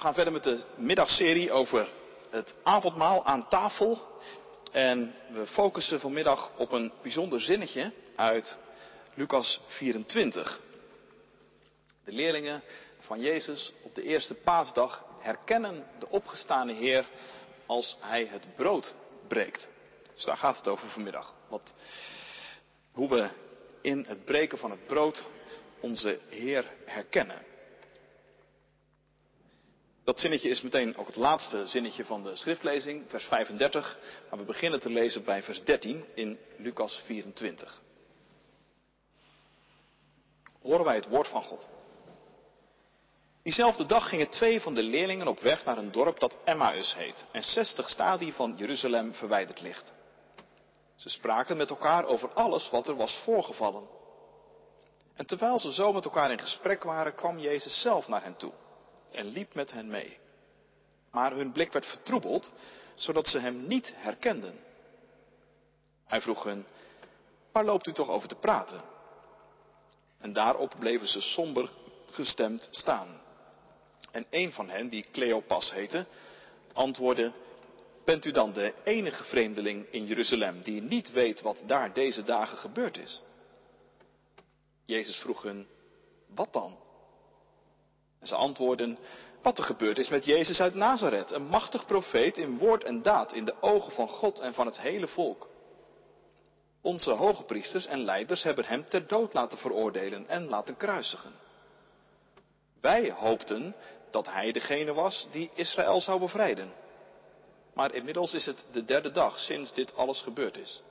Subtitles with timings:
[0.00, 1.88] We gaan verder met de middagserie over
[2.30, 4.20] het avondmaal aan tafel.
[4.72, 8.58] En we focussen vanmiddag op een bijzonder zinnetje uit
[9.14, 10.60] Lucas 24.
[12.04, 12.62] De leerlingen
[13.00, 17.04] van Jezus op de eerste paasdag herkennen de opgestane Heer
[17.66, 18.94] als Hij het brood
[19.28, 19.68] breekt.
[20.14, 21.32] Dus daar gaat het over vanmiddag.
[21.48, 21.74] Wat,
[22.92, 23.28] hoe we
[23.82, 25.26] in het breken van het brood
[25.80, 27.49] onze Heer herkennen.
[30.04, 33.98] Dat zinnetje is meteen ook het laatste zinnetje van de schriftlezing, vers 35.
[34.30, 37.80] Maar we beginnen te lezen bij vers 13 in Lucas 24.
[40.62, 41.68] Horen wij het woord van God.
[43.42, 47.26] Diezelfde dag gingen twee van de leerlingen op weg naar een dorp dat Emmaus heet
[47.32, 49.94] en 60 stadie van Jeruzalem verwijderd ligt.
[50.96, 53.88] Ze spraken met elkaar over alles wat er was voorgevallen.
[55.14, 58.52] En terwijl ze zo met elkaar in gesprek waren, kwam Jezus zelf naar hen toe
[59.12, 60.18] en liep met hen mee.
[61.10, 62.52] Maar hun blik werd vertroebeld,
[62.94, 64.58] zodat ze hem niet herkenden.
[66.04, 66.66] Hij vroeg hun,
[67.52, 68.80] waar loopt u toch over te praten?
[70.18, 71.70] En daarop bleven ze somber
[72.10, 73.20] gestemd staan.
[74.12, 76.06] En een van hen, die Cleopas heette,
[76.72, 77.32] antwoordde,
[78.04, 82.58] bent u dan de enige vreemdeling in Jeruzalem die niet weet wat daar deze dagen
[82.58, 83.22] gebeurd is?
[84.84, 85.68] Jezus vroeg hun,
[86.26, 86.78] wat dan?
[88.20, 88.98] En ze antwoorden,
[89.42, 93.32] wat er gebeurd is met Jezus uit Nazareth, een machtig profeet in woord en daad
[93.32, 95.48] in de ogen van God en van het hele volk.
[96.82, 101.32] Onze hoge priesters en leiders hebben hem ter dood laten veroordelen en laten kruisigen.
[102.80, 103.74] Wij hoopten
[104.10, 106.72] dat hij degene was die Israël zou bevrijden.
[107.74, 110.82] Maar inmiddels is het de derde dag sinds dit alles gebeurd is.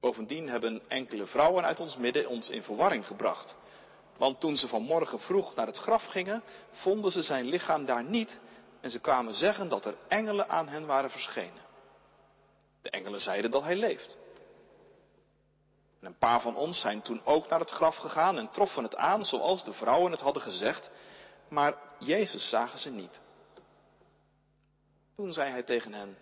[0.00, 3.56] Bovendien hebben enkele vrouwen uit ons midden ons in verwarring gebracht.
[4.20, 8.38] Want toen ze vanmorgen vroeg naar het graf gingen, vonden ze zijn lichaam daar niet
[8.80, 11.62] en ze kwamen zeggen dat er engelen aan hen waren verschenen.
[12.82, 14.16] De engelen zeiden dat hij leeft.
[16.00, 18.96] En een paar van ons zijn toen ook naar het graf gegaan en troffen het
[18.96, 20.90] aan zoals de vrouwen het hadden gezegd,
[21.48, 23.20] maar Jezus zagen ze niet.
[25.14, 26.18] Toen zei hij tegen hen,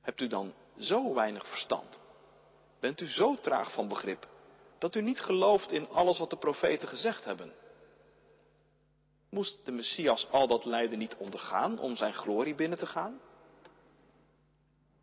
[0.00, 2.00] hebt u dan zo weinig verstand?
[2.80, 4.30] Bent u zo traag van begrip
[4.82, 7.52] dat u niet gelooft in alles wat de profeten gezegd hebben?
[9.28, 13.20] Moest de Messias al dat lijden niet ondergaan om zijn glorie binnen te gaan?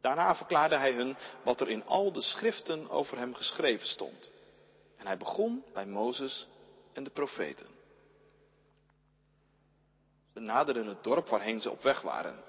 [0.01, 4.31] Daarna verklaarde hij hun wat er in al de schriften over hem geschreven stond.
[4.97, 6.47] En hij begon bij Mozes
[6.93, 7.67] en de profeten.
[10.33, 12.43] Ze naderden het dorp waarheen ze op weg waren.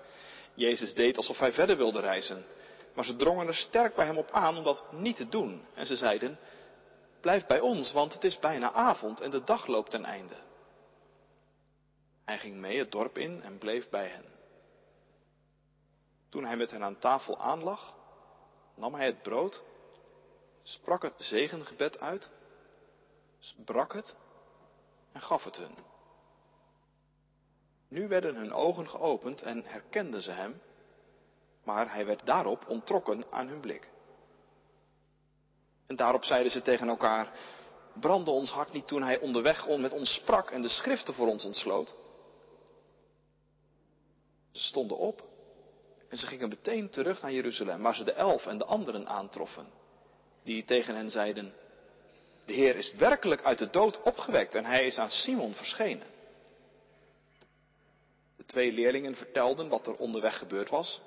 [0.54, 2.44] Jezus deed alsof hij verder wilde reizen.
[2.94, 5.64] Maar ze drongen er sterk bij hem op aan om dat niet te doen.
[5.74, 6.38] En ze zeiden,
[7.20, 10.36] blijf bij ons, want het is bijna avond en de dag loopt ten einde.
[12.24, 14.24] Hij ging mee het dorp in en bleef bij hen.
[16.28, 17.94] Toen hij met hen aan tafel aanlag,
[18.74, 19.62] nam hij het brood,
[20.62, 22.30] sprak het zegengebed uit,
[23.64, 24.14] brak het
[25.12, 25.74] en gaf het hun.
[27.88, 30.60] Nu werden hun ogen geopend en herkenden ze hem,
[31.64, 33.88] maar hij werd daarop ontrokken aan hun blik.
[35.90, 37.32] En daarop zeiden ze tegen elkaar,
[38.00, 41.44] brandde ons hart niet toen hij onderweg met ons sprak en de schriften voor ons
[41.44, 41.96] ontsloot?
[44.52, 45.22] Ze stonden op
[46.08, 49.66] en ze gingen meteen terug naar Jeruzalem, waar ze de elf en de anderen aantroffen,
[50.42, 51.54] die tegen hen zeiden,
[52.44, 56.06] de Heer is werkelijk uit de dood opgewekt en hij is aan Simon verschenen.
[58.36, 61.00] De twee leerlingen vertelden wat er onderweg gebeurd was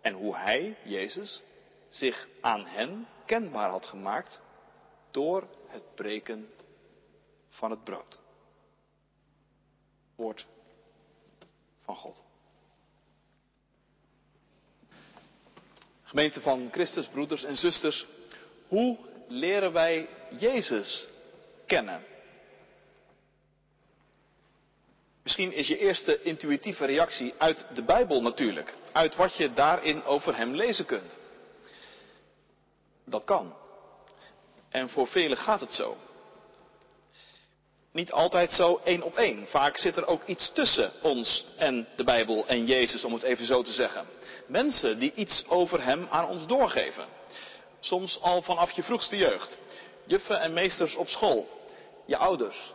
[0.00, 1.42] en hoe hij, Jezus,
[1.88, 4.40] zich aan hen kenbaar had gemaakt
[5.10, 6.48] door het breken
[7.48, 8.18] van het brood.
[10.14, 10.46] Woord
[11.84, 12.24] van God.
[16.02, 18.06] Gemeente van Christus, broeders en zusters,
[18.68, 18.96] hoe
[19.28, 20.08] leren wij
[20.38, 21.08] Jezus
[21.66, 22.04] kennen?
[25.22, 30.36] Misschien is je eerste intuïtieve reactie uit de Bijbel natuurlijk, uit wat je daarin over
[30.36, 31.18] Hem lezen kunt.
[33.06, 33.54] Dat kan.
[34.68, 35.96] En voor velen gaat het zo.
[37.92, 39.46] Niet altijd zo één op één.
[39.46, 43.46] Vaak zit er ook iets tussen ons en de Bijbel en Jezus, om het even
[43.46, 44.06] zo te zeggen.
[44.46, 47.06] Mensen die iets over Hem aan ons doorgeven.
[47.80, 49.58] Soms al vanaf je vroegste jeugd.
[50.06, 51.48] Juffen en meesters op school.
[52.06, 52.72] Je ouders.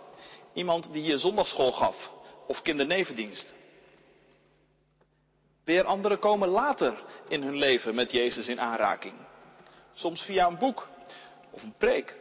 [0.54, 2.10] Iemand die je zondagschool gaf.
[2.48, 3.54] Of kindernevendienst.
[5.64, 9.14] Weer anderen komen later in hun leven met Jezus in aanraking.
[9.94, 10.88] Soms via een boek
[11.52, 12.18] of een preek,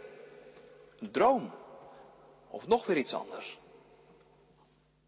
[0.98, 1.52] een droom
[2.48, 3.58] of nog weer iets anders.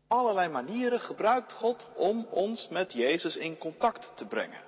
[0.08, 4.60] allerlei manieren gebruikt God om ons met Jezus in contact te brengen.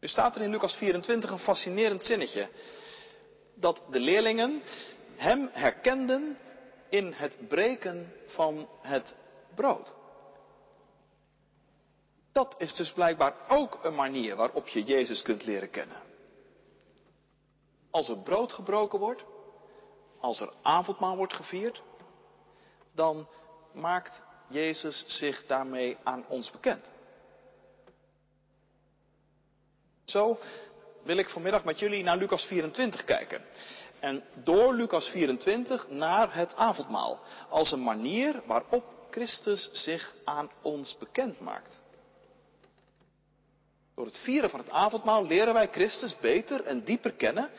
[0.00, 2.48] Nu staat er in Lucas 24 een fascinerend zinnetje.
[3.54, 4.62] Dat de leerlingen
[5.16, 6.38] hem herkenden
[6.88, 9.14] in het breken van het
[9.54, 9.94] brood.
[12.36, 15.96] Dat is dus blijkbaar ook een manier waarop je Jezus kunt leren kennen.
[17.90, 19.24] Als er brood gebroken wordt,
[20.20, 21.82] als er avondmaal wordt gevierd,
[22.94, 23.28] dan
[23.72, 26.90] maakt Jezus zich daarmee aan ons bekend.
[30.04, 30.38] Zo
[31.02, 33.44] wil ik vanmiddag met jullie naar Lucas 24 kijken.
[34.00, 37.20] En door Lucas 24 naar het avondmaal.
[37.48, 41.84] Als een manier waarop Christus zich aan ons bekend maakt.
[43.96, 47.50] Door het vieren van het avondmaal leren wij Christus beter en dieper kennen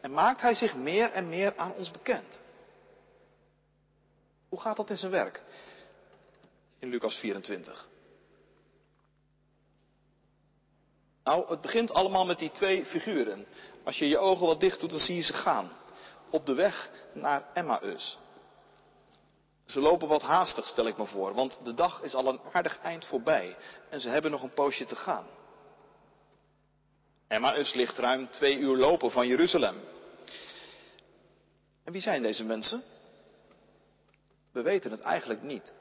[0.00, 2.38] en maakt Hij zich meer en meer aan ons bekend.
[4.48, 5.42] Hoe gaat dat in zijn werk?
[6.78, 7.88] In Lucas 24.
[11.24, 13.46] Nou, het begint allemaal met die twee figuren.
[13.84, 15.70] Als je je ogen wat dicht doet, dan zie je ze gaan.
[16.30, 18.18] Op de weg naar Emmaus.
[19.64, 22.78] Ze lopen wat haastig, stel ik me voor, want de dag is al een aardig
[22.78, 23.56] eind voorbij
[23.88, 25.26] en ze hebben nog een poosje te gaan.
[27.28, 29.76] Emmaus ligt ruim twee uur lopen van Jeruzalem.
[31.84, 32.82] En wie zijn deze mensen?
[34.52, 35.72] We weten het eigenlijk niet.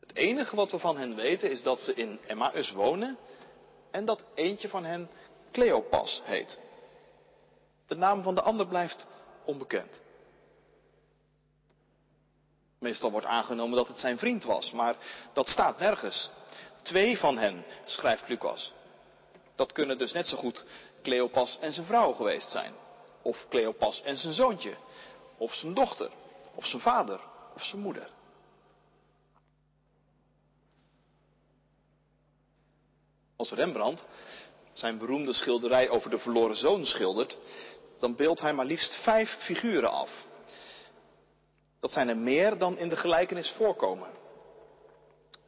[0.00, 3.18] Het enige wat we van hen weten is dat ze in Emmaus wonen
[3.90, 5.10] en dat eentje van hen
[5.52, 6.58] Cleopas heet.
[7.86, 9.06] De naam van de ander blijft
[9.44, 10.00] onbekend.
[12.78, 14.96] Meestal wordt aangenomen dat het zijn vriend was, maar
[15.32, 16.30] dat staat nergens.
[16.82, 18.72] Twee van hen, schrijft Lucas.
[19.54, 20.64] Dat kunnen dus net zo goed
[21.02, 22.72] Cleopas en zijn vrouw geweest zijn.
[23.22, 24.74] Of Cleopas en zijn zoontje.
[25.36, 26.10] Of zijn dochter.
[26.54, 27.20] Of zijn vader.
[27.54, 28.08] Of zijn moeder.
[33.36, 34.04] Als Rembrandt
[34.72, 37.38] zijn beroemde schilderij over de verloren zoon schildert,
[38.00, 40.10] dan beeldt hij maar liefst vijf figuren af.
[41.80, 44.10] Dat zijn er meer dan in de gelijkenis voorkomen.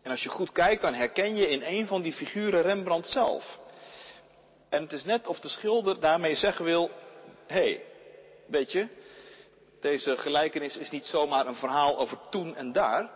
[0.02, 3.58] En als je goed kijkt, dan herken je in een van die figuren Rembrandt zelf.
[4.74, 6.90] En het is net of de schilder daarmee zeggen wil,
[7.46, 7.84] hé, hey,
[8.46, 8.88] weet je,
[9.80, 13.10] deze gelijkenis is niet zomaar een verhaal over toen en daar.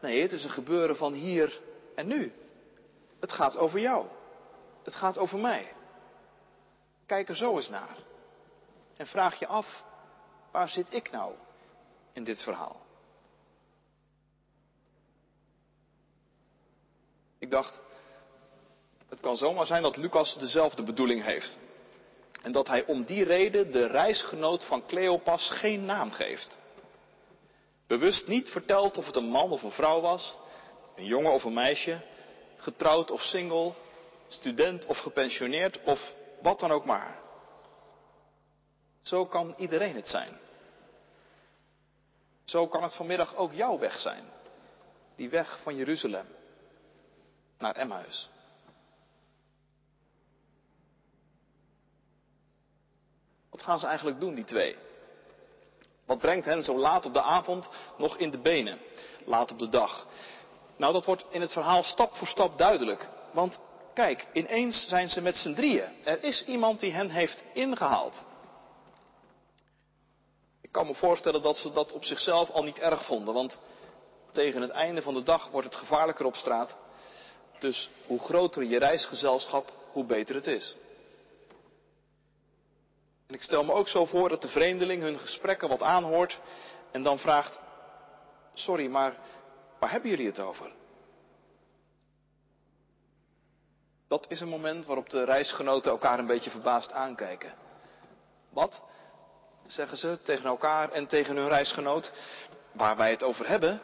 [0.00, 1.60] Nee, het is een gebeuren van hier
[1.94, 2.32] en nu.
[3.20, 4.06] Het gaat over jou.
[4.84, 5.72] Het gaat over mij.
[7.06, 7.96] Kijk er zo eens naar.
[8.96, 9.84] En vraag je af,
[10.50, 11.34] waar zit ik nou
[12.12, 12.80] in dit verhaal?
[17.38, 17.78] Ik dacht,
[19.10, 21.58] het kan zomaar zijn dat Lucas dezelfde bedoeling heeft.
[22.42, 26.58] En dat hij om die reden de reisgenoot van Cleopas geen naam geeft.
[27.86, 30.34] Bewust niet vertelt of het een man of een vrouw was,
[30.96, 32.00] een jongen of een meisje,
[32.56, 33.72] getrouwd of single,
[34.28, 37.18] student of gepensioneerd of wat dan ook maar.
[39.02, 40.38] Zo kan iedereen het zijn.
[42.44, 44.24] Zo kan het vanmiddag ook jouw weg zijn.
[45.16, 46.26] Die weg van Jeruzalem
[47.58, 48.30] naar Emmaus.
[53.60, 54.76] Wat gaan ze eigenlijk doen, die twee?
[56.06, 57.68] Wat brengt hen zo laat op de avond
[57.98, 58.78] nog in de benen?
[59.24, 60.06] Laat op de dag.
[60.76, 63.08] Nou, dat wordt in het verhaal stap voor stap duidelijk.
[63.32, 63.58] Want
[63.94, 65.88] kijk, ineens zijn ze met z'n drieën.
[66.04, 68.24] Er is iemand die hen heeft ingehaald.
[70.60, 73.58] Ik kan me voorstellen dat ze dat op zichzelf al niet erg vonden, want
[74.32, 76.76] tegen het einde van de dag wordt het gevaarlijker op straat.
[77.58, 80.76] Dus hoe groter je reisgezelschap, hoe beter het is.
[83.30, 86.40] En ik stel me ook zo voor dat de vreemdeling hun gesprekken wat aanhoort
[86.90, 87.60] en dan vraagt,
[88.54, 89.16] sorry, maar
[89.78, 90.72] waar hebben jullie het over?
[94.08, 97.52] Dat is een moment waarop de reisgenoten elkaar een beetje verbaasd aankijken.
[98.48, 98.82] Wat?
[99.66, 102.12] Zeggen ze tegen elkaar en tegen hun reisgenoot.
[102.72, 103.80] Waar wij het over hebben?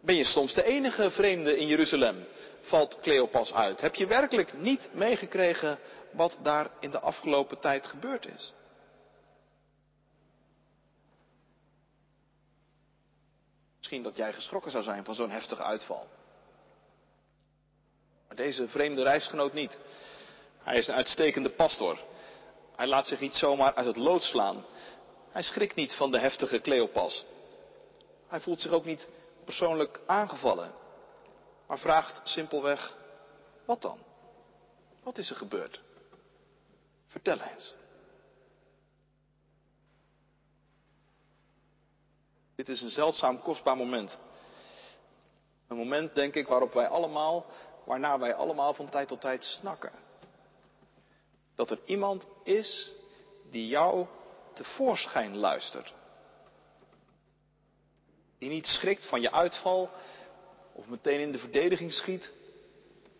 [0.00, 2.26] Ben je soms de enige vreemde in Jeruzalem?
[2.62, 3.80] Valt Cleopas uit.
[3.80, 5.78] Heb je werkelijk niet meegekregen
[6.12, 8.52] wat daar in de afgelopen tijd gebeurd is?
[13.76, 16.08] Misschien dat jij geschrokken zou zijn van zo'n heftige uitval.
[18.26, 19.78] Maar deze vreemde reisgenoot niet.
[20.58, 21.98] Hij is een uitstekende pastor.
[22.76, 24.64] Hij laat zich niet zomaar uit het lood slaan.
[25.30, 27.24] Hij schrikt niet van de heftige Cleopas.
[28.26, 29.08] Hij voelt zich ook niet
[29.44, 30.72] persoonlijk aangevallen.
[31.66, 32.96] Maar vraagt simpelweg,
[33.64, 33.98] wat dan?
[35.02, 35.80] Wat is er gebeurd?
[37.12, 37.74] Vertel eens.
[42.54, 44.18] Dit is een zeldzaam kostbaar moment.
[45.68, 47.46] Een moment, denk ik, waarop wij allemaal,
[47.84, 49.92] waarnaar wij allemaal van tijd tot tijd snakken.
[51.54, 52.90] Dat er iemand is
[53.50, 54.06] die jou
[54.52, 55.94] tevoorschijn luistert.
[58.38, 59.90] Die niet schrikt van je uitval
[60.72, 62.30] of meteen in de verdediging schiet,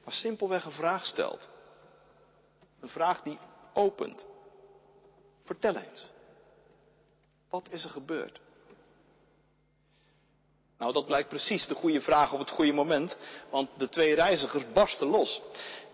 [0.05, 1.51] maar simpelweg een vraag stelt.
[2.81, 3.39] Een vraag die
[3.75, 4.29] opent.
[5.45, 6.07] Vertel eens.
[7.51, 8.41] Wat is er gebeurd?
[10.79, 13.17] Nou, dat blijkt precies de goede vraag op het goede moment,
[13.51, 15.41] want de twee reizigers barsten los.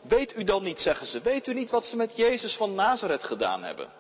[0.00, 3.23] Weet u dan niet, zeggen ze, weet u niet wat ze met Jezus van Nazareth
[3.23, 3.92] gedaan hebben?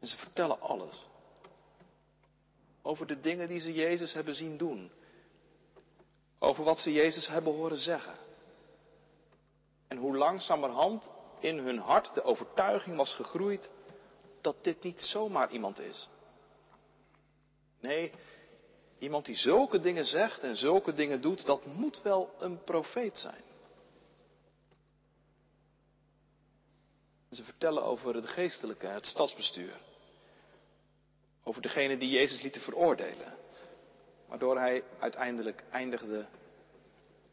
[0.00, 1.06] En ze vertellen alles.
[2.82, 4.90] Over de dingen die ze Jezus hebben zien doen.
[6.38, 8.14] Over wat ze Jezus hebben horen zeggen.
[9.88, 11.08] En hoe langzamerhand
[11.40, 13.68] in hun hart de overtuiging was gegroeid
[14.40, 16.08] dat dit niet zomaar iemand is.
[17.80, 18.12] Nee,
[18.98, 23.42] iemand die zulke dingen zegt en zulke dingen doet, dat moet wel een profeet zijn.
[27.30, 29.80] Ze vertellen over het geestelijke, het stadsbestuur.
[31.44, 33.36] Over degene die Jezus lieten veroordelen.
[34.26, 36.26] Waardoor hij uiteindelijk eindigde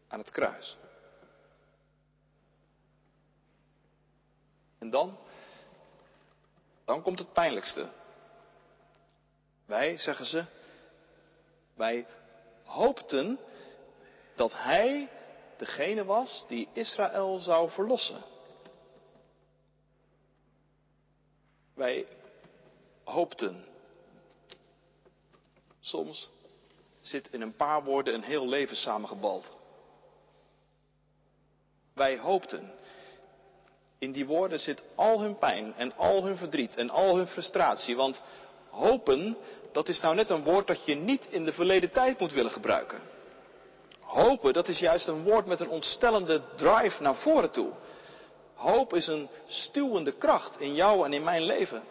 [0.08, 0.78] aan het kruis.
[4.88, 5.18] En dan?
[6.86, 7.90] Dan komt het pijnlijkste.
[9.66, 10.46] Wij, zeggen ze,
[11.74, 12.08] wij
[12.64, 13.40] hoopten
[14.36, 15.10] dat hij
[15.58, 18.24] degene was die Israël zou verlossen.
[21.74, 22.08] Wij
[23.04, 23.66] hoopten.
[25.80, 26.30] Soms
[27.02, 29.56] zit in een paar woorden een heel leven samengebald.
[31.94, 32.74] Wij hoopten.
[34.00, 37.96] In die woorden zit al hun pijn en al hun verdriet en al hun frustratie.
[37.96, 38.22] Want
[38.70, 39.38] hopen,
[39.72, 42.52] dat is nou net een woord dat je niet in de verleden tijd moet willen
[42.52, 43.02] gebruiken.
[44.00, 47.70] Hopen, dat is juist een woord met een ontstellende drive naar voren toe.
[48.54, 51.84] Hoop is een stuwende kracht in jou en in mijn leven.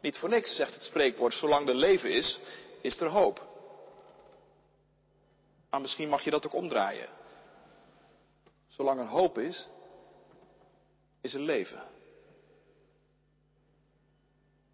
[0.00, 2.38] Niet voor niks zegt het spreekwoord, zolang er leven is,
[2.80, 3.42] is er hoop.
[5.70, 7.08] Maar misschien mag je dat ook omdraaien.
[8.68, 9.66] Zolang er hoop is,
[11.26, 11.82] is er leven.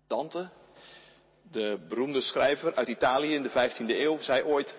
[0.06, 0.49] Dante,
[1.42, 4.76] de beroemde schrijver uit Italië in de 15e eeuw, zei ooit: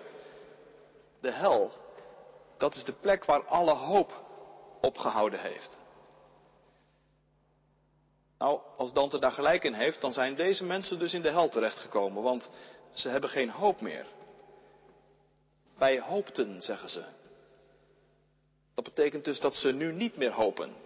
[1.20, 1.72] De hel,
[2.58, 4.24] dat is de plek waar alle hoop
[4.80, 5.78] opgehouden heeft.
[8.38, 11.48] Nou, als Dante daar gelijk in heeft, dan zijn deze mensen dus in de hel
[11.48, 12.50] terechtgekomen, want
[12.92, 14.06] ze hebben geen hoop meer.
[15.78, 17.04] Wij hoopten, zeggen ze.
[18.74, 20.83] Dat betekent dus dat ze nu niet meer hopen.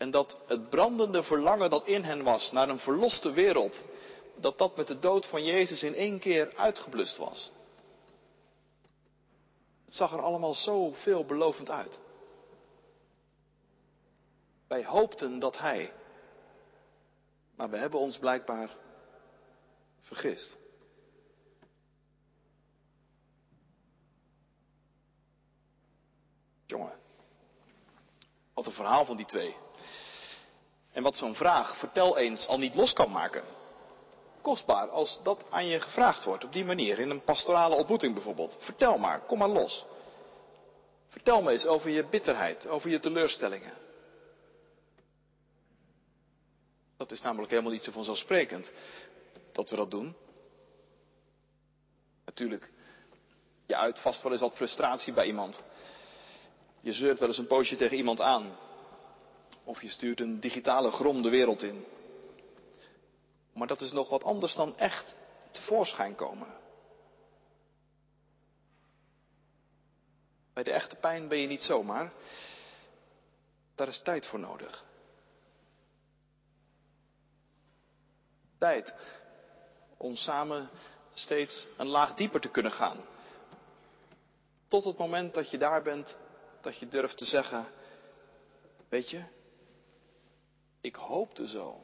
[0.00, 3.82] En dat het brandende verlangen dat in hen was naar een verloste wereld,
[4.36, 7.50] dat dat met de dood van Jezus in één keer uitgeblust was.
[9.84, 11.98] Het zag er allemaal zo veelbelovend uit.
[14.68, 15.92] Wij hoopten dat Hij,
[17.56, 18.76] maar we hebben ons blijkbaar
[20.00, 20.56] vergist.
[26.66, 26.98] Jongen,
[28.54, 29.56] wat een verhaal van die twee.
[30.92, 33.42] En wat zo'n vraag, vertel eens, al niet los kan maken.
[34.42, 38.58] Kostbaar als dat aan je gevraagd wordt, op die manier, in een pastorale ontmoeting bijvoorbeeld.
[38.60, 39.84] Vertel maar, kom maar los.
[41.08, 43.72] Vertel me eens over je bitterheid, over je teleurstellingen.
[46.96, 48.72] Dat is namelijk helemaal niet zo vanzelfsprekend
[49.52, 50.16] dat we dat doen.
[52.24, 52.70] Natuurlijk,
[53.66, 55.62] je uit vast wel eens wat frustratie bij iemand.
[56.80, 58.56] Je zeurt wel eens een poosje tegen iemand aan.
[59.70, 61.84] Of je stuurt een digitale grom de wereld in.
[63.52, 65.16] Maar dat is nog wat anders dan echt
[65.50, 66.48] tevoorschijn komen.
[70.52, 72.12] Bij de echte pijn ben je niet zomaar.
[73.74, 74.84] Daar is tijd voor nodig.
[78.58, 78.94] Tijd
[79.96, 80.70] om samen
[81.14, 83.04] steeds een laag dieper te kunnen gaan.
[84.68, 86.16] Tot het moment dat je daar bent,
[86.60, 87.66] dat je durft te zeggen,
[88.88, 89.24] weet je,
[90.80, 91.80] ik hoopte zo.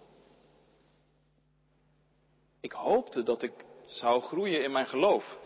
[2.61, 5.39] Ik hoopte dat ik zou groeien in mijn geloof.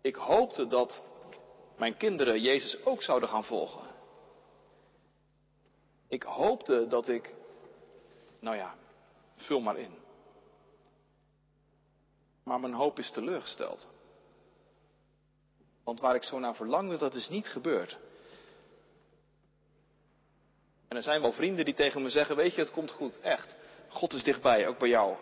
[0.00, 1.02] Ik hoopte dat
[1.76, 3.90] mijn kinderen Jezus ook zouden gaan volgen.
[6.08, 7.34] Ik hoopte dat ik,
[8.40, 8.76] nou ja,
[9.36, 9.94] vul maar in.
[12.42, 13.88] Maar mijn hoop is teleurgesteld.
[15.84, 17.98] Want waar ik zo naar verlangde, dat is niet gebeurd.
[20.92, 23.54] En er zijn wel vrienden die tegen me zeggen, weet je, het komt goed, echt.
[23.88, 25.16] God is dichtbij, ook bij jou.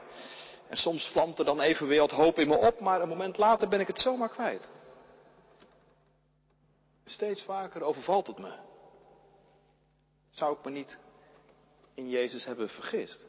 [0.69, 3.37] En soms vlamt er dan even weer wat hoop in me op, maar een moment
[3.39, 4.69] later ben ik het zomaar kwijt.
[7.05, 8.53] Steeds vaker overvalt het me.
[10.31, 10.99] Zou ik me niet
[11.95, 13.25] in Jezus hebben vergist?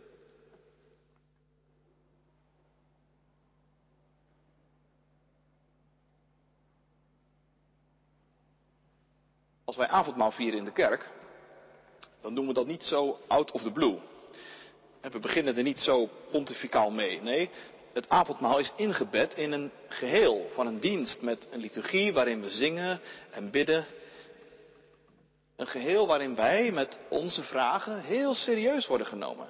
[9.66, 11.20] Als wij avondmaal vieren in de kerk,
[12.22, 13.98] dan doen we dat niet zo out of the blue.
[15.02, 17.22] En we beginnen er niet zo pontificaal mee.
[17.22, 17.50] Nee,
[17.94, 22.50] het avondmaal is ingebed in een geheel van een dienst met een liturgie waarin we
[22.50, 23.02] zingen
[23.32, 23.86] en bidden.
[25.56, 29.48] Een geheel waarin wij met onze vragen heel serieus worden genomen.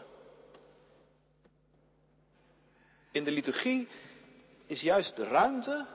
[3.11, 3.87] In de liturgie
[4.65, 5.85] is juist de ruimte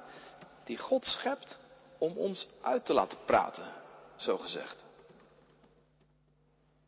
[0.65, 1.59] die God schept
[1.99, 3.73] om ons uit te laten praten,
[4.17, 4.85] zo gezegd.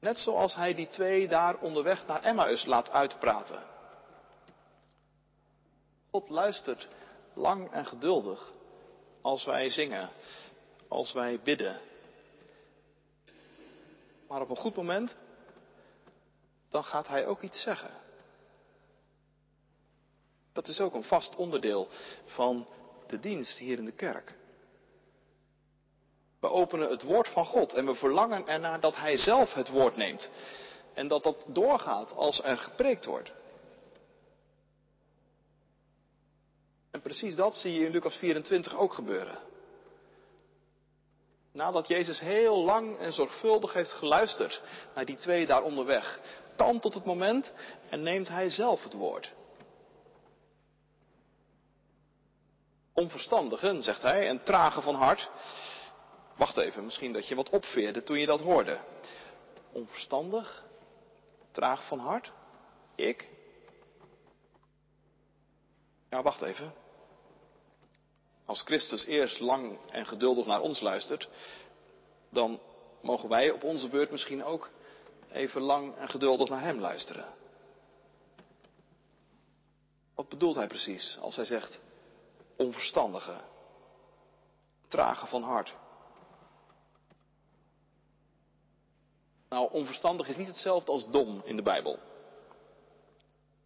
[0.00, 3.62] Net zoals hij die twee daar onderweg naar Emmaus laat uitpraten.
[6.10, 6.88] God luistert
[7.34, 8.52] lang en geduldig
[9.20, 10.08] als wij zingen,
[10.88, 11.80] als wij bidden.
[14.28, 15.16] Maar op een goed moment,
[16.70, 17.90] dan gaat hij ook iets zeggen.
[20.52, 21.88] Dat is ook een vast onderdeel
[22.26, 22.68] van
[23.06, 24.34] de dienst hier in de kerk.
[26.40, 29.96] We openen het woord van God en we verlangen ernaar dat Hij zelf het woord
[29.96, 30.30] neemt.
[30.94, 33.32] En dat dat doorgaat als er gepreekt wordt.
[36.90, 39.38] En precies dat zie je in Lucas 24 ook gebeuren.
[41.52, 44.60] Nadat Jezus heel lang en zorgvuldig heeft geluisterd
[44.94, 46.20] naar die twee daar onderweg,
[46.56, 47.52] kan tot het moment
[47.88, 49.32] en neemt Hij zelf het woord.
[52.92, 55.30] Onverstandigen, zegt hij, en trage van hart.
[56.38, 58.78] Wacht even, misschien dat je wat opveerde toen je dat hoorde.
[59.72, 60.64] Onverstandig,
[61.50, 62.32] traag van hart,
[62.94, 63.28] ik.
[66.10, 66.74] Ja, wacht even.
[68.44, 71.28] Als Christus eerst lang en geduldig naar ons luistert,
[72.30, 72.60] dan
[73.00, 74.70] mogen wij op onze beurt misschien ook
[75.30, 77.34] even lang en geduldig naar Hem luisteren.
[80.14, 81.80] Wat bedoelt Hij precies als Hij zegt
[82.56, 83.40] onverstandige,
[84.88, 85.74] trage van hart?
[89.48, 91.98] Nou, onverstandig is niet hetzelfde als dom in de Bijbel.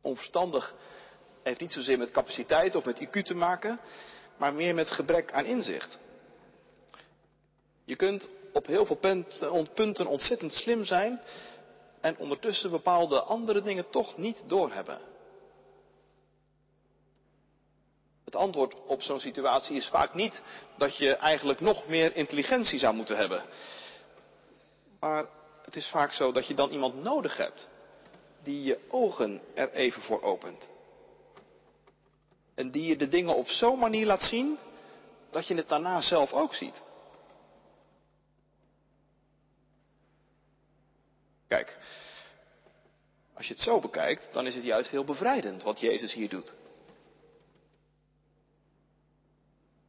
[0.00, 0.74] Onverstandig
[1.42, 3.80] heeft niet zozeer met capaciteit of met IQ te maken,
[4.36, 5.98] maar meer met gebrek aan inzicht.
[7.84, 8.98] Je kunt op heel veel
[9.74, 11.20] punten ontzettend slim zijn
[12.00, 15.00] en ondertussen bepaalde andere dingen toch niet doorhebben.
[18.24, 20.42] Het antwoord op zo'n situatie is vaak niet
[20.76, 23.42] dat je eigenlijk nog meer intelligentie zou moeten hebben.
[25.00, 25.26] Maar
[25.64, 27.68] het is vaak zo dat je dan iemand nodig hebt
[28.42, 30.68] die je ogen er even voor opent.
[32.54, 34.58] En die je de dingen op zo'n manier laat zien
[35.30, 36.82] dat je het daarna zelf ook ziet.
[41.48, 41.78] Kijk,
[43.34, 46.54] als je het zo bekijkt, dan is het juist heel bevrijdend wat Jezus hier doet.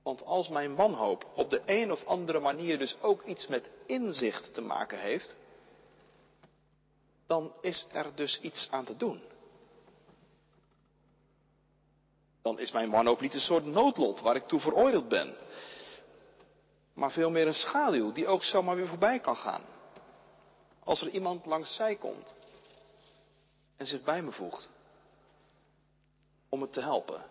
[0.03, 4.53] Want als mijn wanhoop op de een of andere manier dus ook iets met inzicht
[4.53, 5.35] te maken heeft,
[7.33, 9.21] dan is er dus iets aan te doen.
[12.41, 15.35] Dan is mijn wanhoop niet een soort noodlot waar ik toe veroordeeld ben,
[16.93, 19.61] maar veel meer een schaduw die ook zomaar weer voorbij kan gaan.
[20.83, 22.35] Als er iemand langs zij komt
[23.77, 24.69] en zich bij me voegt
[26.49, 27.25] om het te helpen.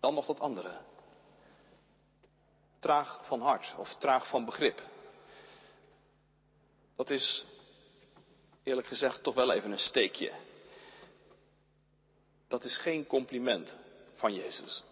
[0.00, 0.87] Dan nog dat andere
[2.78, 4.82] traag van hart of traag van begrip.
[6.96, 7.44] Dat is
[8.62, 10.32] eerlijk gezegd toch wel even een steekje.
[12.48, 13.74] Dat is geen compliment
[14.14, 14.82] van Jezus.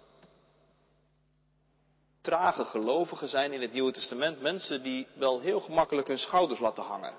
[2.21, 6.85] Trage gelovigen zijn in het Nieuwe Testament mensen die wel heel gemakkelijk hun schouders laten
[6.85, 7.15] hangen.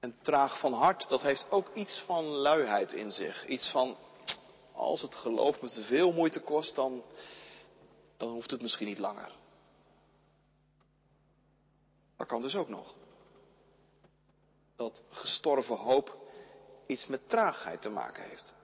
[0.00, 3.46] En traag van hart, dat heeft ook iets van luiheid in zich.
[3.46, 3.96] Iets van,
[4.72, 7.02] als het geloof me te veel moeite kost, dan,
[8.16, 9.30] dan hoeft het misschien niet langer.
[12.16, 12.94] Dat kan dus ook nog.
[14.76, 16.16] Dat gestorven hoop
[16.86, 18.54] iets met traagheid te maken heeft.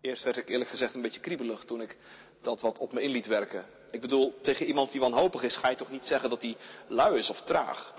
[0.00, 1.96] Eerst werd ik eerlijk gezegd een beetje kriebelig toen ik
[2.42, 3.66] dat wat op me in liet werken.
[3.90, 6.56] Ik bedoel, tegen iemand die wanhopig is, ga je toch niet zeggen dat hij
[6.88, 7.94] lui is of traag.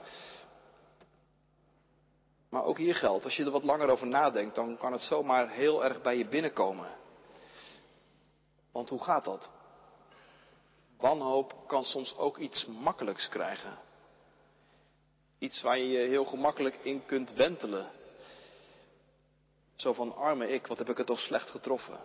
[2.52, 5.50] Maar ook hier geldt, als je er wat langer over nadenkt, dan kan het zomaar
[5.50, 6.90] heel erg bij je binnenkomen.
[8.72, 9.50] Want hoe gaat dat?
[10.98, 13.78] Wanhoop kan soms ook iets makkelijks krijgen.
[15.38, 17.92] Iets waar je je heel gemakkelijk in kunt wentelen.
[19.76, 22.00] Zo van arme ik, wat heb ik het toch slecht getroffen.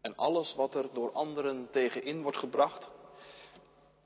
[0.00, 2.90] En alles wat er door anderen tegenin wordt gebracht,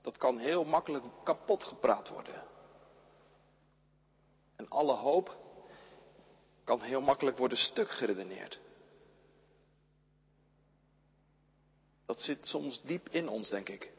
[0.03, 2.55] dat kan heel makkelijk kapot gepraat worden.
[4.57, 5.37] En alle hoop
[6.65, 8.59] kan heel makkelijk worden stuk geredeneerd.
[12.07, 13.93] Dat zit soms diep in ons, denk ik.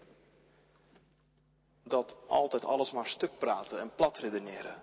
[1.83, 4.81] Dat altijd alles maar stuk praten en plat redeneren.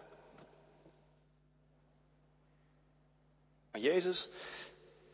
[3.70, 4.28] Maar Jezus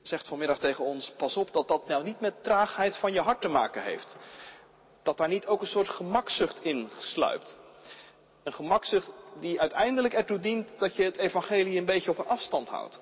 [0.03, 3.41] zegt vanmiddag tegen ons, pas op dat dat nou niet met traagheid van je hart
[3.41, 4.17] te maken heeft.
[5.03, 7.59] Dat daar niet ook een soort gemakzucht in sluipt.
[8.43, 12.69] Een gemakzucht die uiteindelijk ertoe dient dat je het evangelie een beetje op een afstand
[12.69, 13.01] houdt.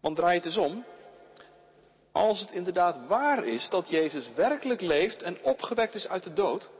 [0.00, 0.84] Want draai het eens om.
[2.12, 6.70] Als het inderdaad waar is dat Jezus werkelijk leeft en opgewekt is uit de dood.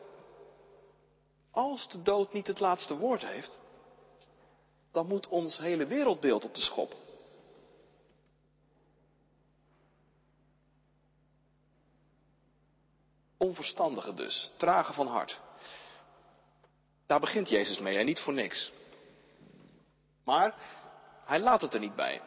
[1.50, 3.59] Als de dood niet het laatste woord heeft.
[4.92, 6.94] Dan moet ons hele wereldbeeld op de schop.
[13.37, 15.40] Onverstandige dus, trage van hart.
[17.07, 18.73] Daar begint Jezus mee en niet voor niks.
[20.25, 20.55] Maar
[21.25, 22.21] hij laat het er niet bij.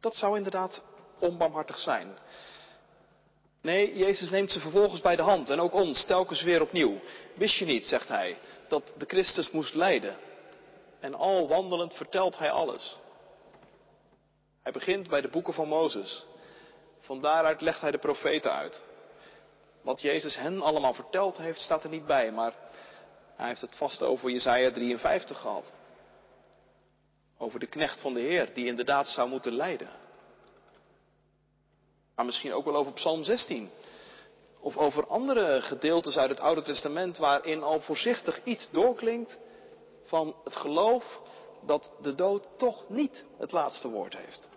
[0.00, 0.82] Dat zou inderdaad
[1.18, 2.18] onbarmhartig zijn.
[3.60, 7.00] Nee, Jezus neemt ze vervolgens bij de hand en ook ons telkens weer opnieuw.
[7.34, 10.16] Wist je niet, zegt hij, dat de Christus moest lijden?
[11.00, 12.98] En al wandelend vertelt hij alles.
[14.62, 16.24] Hij begint bij de boeken van Mozes.
[17.00, 18.82] Van daaruit legt hij de profeten uit.
[19.82, 22.52] Wat Jezus hen allemaal verteld heeft, staat er niet bij, maar
[23.38, 25.72] hij heeft het vast over Jesaja 53 gehad.
[27.38, 29.90] Over de knecht van de Heer, die inderdaad zou moeten lijden.
[32.14, 33.70] Maar misschien ook wel over Psalm 16.
[34.60, 39.38] Of over andere gedeeltes uit het Oude Testament waarin al voorzichtig iets doorklinkt
[40.04, 41.20] van het geloof
[41.62, 44.48] dat de dood toch niet het laatste woord heeft.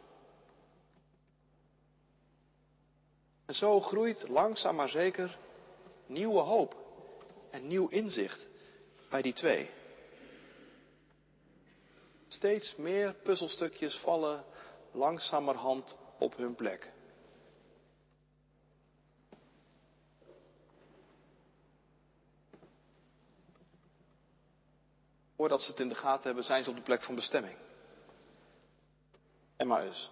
[3.46, 5.38] En zo groeit langzaam maar zeker
[6.06, 6.76] nieuwe hoop
[7.52, 8.50] en nieuw inzicht
[9.12, 9.70] bij die twee.
[12.28, 14.46] Steeds meer puzzelstukjes vallen
[14.92, 16.92] langzamerhand op hun plek.
[25.36, 27.58] Voordat ze het in de gaten hebben, zijn ze op de plek van bestemming.
[29.58, 30.12] Emmaus.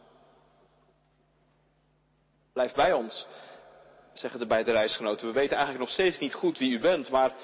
[2.53, 3.27] Blijf bij ons,
[4.13, 5.27] zeggen de beide reisgenoten.
[5.27, 7.35] We weten eigenlijk nog steeds niet goed wie u bent, maar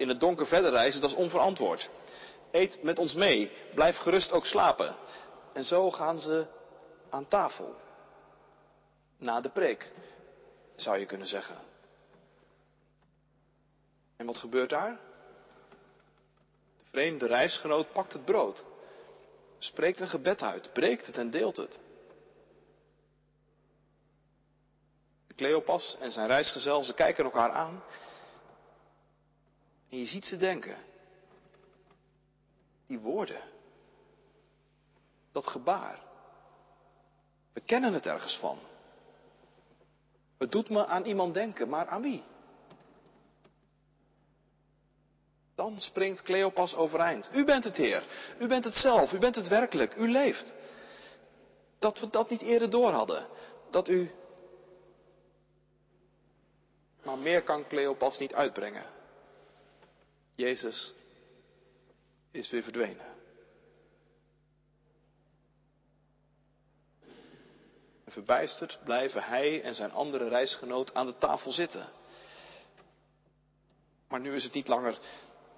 [0.00, 1.88] in het donker verder reizen, dat is onverantwoord.
[2.50, 4.96] Eet met ons mee, blijf gerust ook slapen.
[5.52, 6.46] En zo gaan ze
[7.10, 7.74] aan tafel.
[9.16, 9.90] Na de preek,
[10.76, 11.58] zou je kunnen zeggen.
[14.16, 14.98] En wat gebeurt daar?
[16.78, 18.64] De vreemde reisgenoot pakt het brood,
[19.58, 21.80] spreekt een gebed uit, breekt het en deelt het.
[25.36, 27.82] Cleopas en zijn reisgezel, ze kijken elkaar aan.
[29.90, 30.76] En je ziet ze denken.
[32.86, 33.40] Die woorden.
[35.32, 35.98] Dat gebaar.
[37.52, 38.58] We kennen het ergens van.
[40.38, 42.22] Het doet me aan iemand denken, maar aan wie?
[45.54, 47.30] Dan springt Cleopas overeind.
[47.34, 48.04] U bent het Heer.
[48.38, 49.12] U bent het zelf.
[49.12, 49.94] U bent het werkelijk.
[49.96, 50.54] U leeft.
[51.78, 53.26] Dat we dat niet eerder door hadden.
[53.70, 54.10] Dat u
[57.02, 58.99] maar meer kan Cleopas niet uitbrengen.
[60.40, 60.92] Jezus
[62.30, 63.06] is weer verdwenen.
[68.04, 71.88] En verbijsterd blijven hij en zijn andere reisgenoot aan de tafel zitten.
[74.08, 74.98] Maar nu is het niet langer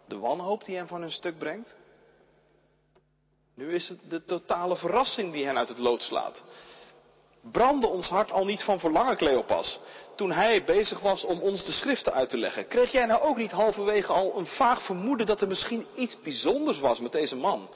[0.06, 1.74] de wanhoop die hen van hun stuk brengt.
[3.54, 6.42] Nu is het de totale verrassing die hen uit het lood slaat.
[7.40, 9.80] Brandde ons hart al niet van verlangen, Cleopas,
[10.16, 12.68] toen hij bezig was om ons de schriften uit te leggen?
[12.68, 16.78] Kreeg jij nou ook niet halverwege al een vaag vermoeden dat er misschien iets bijzonders
[16.80, 17.68] was met deze man?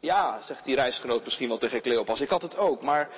[0.00, 3.10] Ja, zegt die reisgenoot misschien wel tegen Cleopas, ik had het ook, maar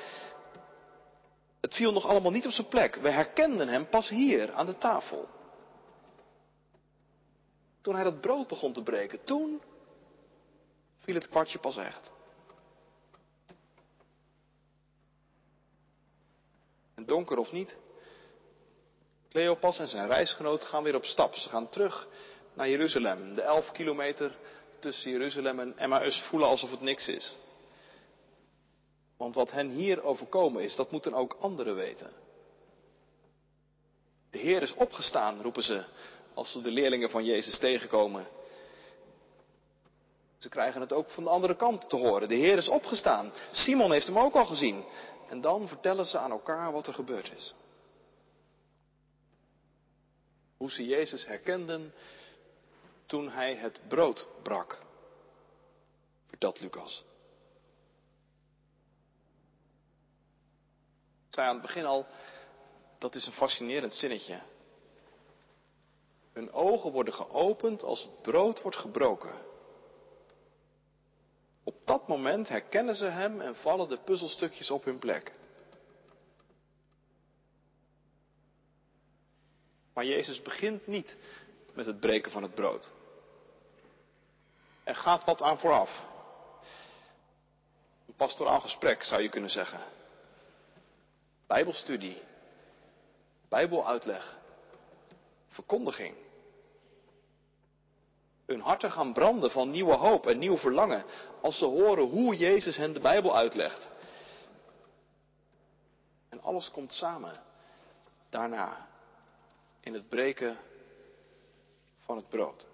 [1.61, 2.95] het viel nog allemaal niet op zijn plek.
[2.95, 5.29] We herkenden hem pas hier aan de tafel.
[7.81, 9.62] Toen hij dat brood begon te breken, toen
[10.99, 12.12] viel het kwartje pas echt.
[17.09, 17.77] Donker of niet,
[19.31, 21.35] Cleopas en zijn reisgenoot gaan weer op stap.
[21.35, 22.09] Ze gaan terug
[22.55, 23.35] naar Jeruzalem.
[23.35, 24.37] De elf kilometer
[24.79, 27.37] tussen Jeruzalem en Emmaus voelen alsof het niks is.
[29.16, 32.11] Want wat hen hier overkomen is, dat moeten ook anderen weten.
[34.31, 35.85] De Heer is opgestaan, roepen ze
[36.35, 38.27] als ze de leerlingen van Jezus tegenkomen.
[40.38, 42.29] Ze krijgen het ook van de andere kant te horen.
[42.29, 43.33] De Heer is opgestaan.
[43.51, 44.85] Simon heeft hem ook al gezien.
[45.29, 47.55] En dan vertellen ze aan elkaar wat er gebeurd is.
[50.57, 51.95] Hoe ze Jezus herkenden
[53.07, 54.83] toen hij het brood brak.
[56.27, 57.05] Vertelt Lucas.
[61.29, 62.07] Ik zei aan het begin al,
[62.99, 64.41] dat is een fascinerend zinnetje.
[66.33, 69.48] Hun ogen worden geopend als het brood wordt gebroken.
[71.69, 75.33] Op dat moment herkennen ze hem en vallen de puzzelstukjes op hun plek.
[79.93, 81.17] Maar Jezus begint niet
[81.73, 82.93] met het breken van het brood.
[84.85, 86.05] Er gaat wat aan vooraf.
[88.07, 89.81] Een pastoraal gesprek zou je kunnen zeggen.
[91.47, 92.23] Bijbelstudie.
[93.49, 94.39] Bijbeluitleg.
[95.49, 96.28] Verkondiging.
[98.49, 101.05] Hun harten gaan branden van nieuwe hoop en nieuw verlangen
[101.43, 103.89] als ze horen hoe Jezus hen de Bijbel uitlegt.
[106.29, 107.43] En alles komt samen
[108.29, 108.89] daarna
[109.81, 110.59] in het breken
[111.99, 112.67] van het brood.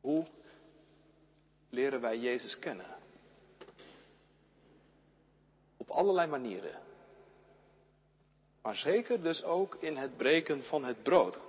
[0.00, 0.26] Hoe
[1.70, 2.86] leren wij Jezus kennen?
[5.76, 6.89] Op allerlei manieren.
[8.62, 11.40] Maar zeker dus ook in het breken van het brood.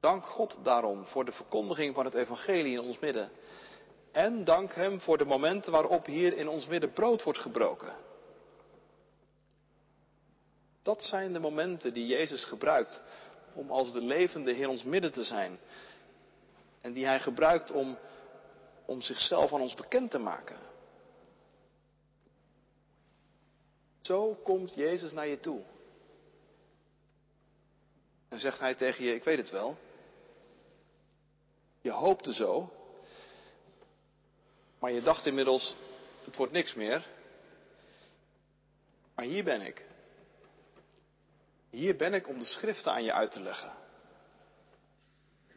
[0.00, 3.30] Dank God daarom voor de verkondiging van het evangelie in ons midden.
[4.12, 7.94] En dank Hem voor de momenten waarop hier in ons midden brood wordt gebroken.
[10.82, 13.02] Dat zijn de momenten die Jezus gebruikt
[13.54, 15.58] om als de levende in ons midden te zijn.
[16.80, 17.98] En die Hij gebruikt om,
[18.86, 20.71] om zichzelf aan ons bekend te maken.
[24.02, 25.62] Zo komt Jezus naar je toe.
[28.28, 29.76] En zegt Hij tegen je, ik weet het wel.
[31.80, 32.72] Je hoopte zo.
[34.78, 35.76] Maar je dacht inmiddels,
[36.24, 37.06] het wordt niks meer.
[39.14, 39.84] Maar hier ben ik.
[41.70, 43.72] Hier ben ik om de schriften aan je uit te leggen.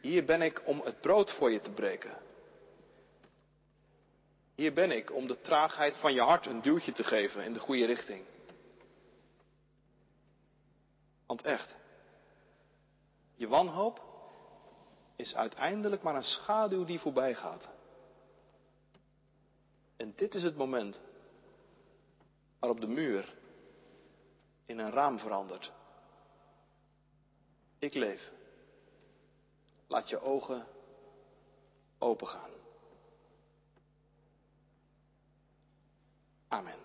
[0.01, 2.17] Hier ben ik om het brood voor je te breken.
[4.55, 7.59] Hier ben ik om de traagheid van je hart een duwtje te geven in de
[7.59, 8.25] goede richting.
[11.25, 11.75] Want echt,
[13.33, 14.03] je wanhoop
[15.15, 17.69] is uiteindelijk maar een schaduw die voorbij gaat.
[19.97, 21.01] En dit is het moment
[22.59, 23.35] waarop de muur
[24.65, 25.71] in een raam verandert.
[27.79, 28.31] Ik leef.
[29.87, 30.67] Laat je ogen
[31.97, 32.49] opengaan.
[36.47, 36.84] Amen.